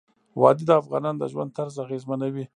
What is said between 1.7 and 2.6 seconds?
اغېزمنوي.